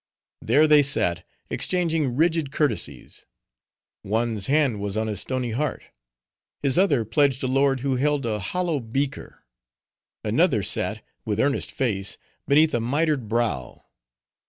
[0.41, 3.23] There they sat, exchanging rigid courtesies.
[4.03, 5.83] One's hand was on his stony heart;
[6.63, 9.43] his other pledged a lord who held a hollow beaker.
[10.23, 12.17] Another sat, with earnest face
[12.47, 13.85] beneath a mitred brow.